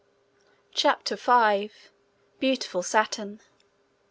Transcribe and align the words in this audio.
CHAPTER 0.73 1.15
V. 1.15 1.69
Beautiful 2.39 2.81
Saturn. 2.81 3.39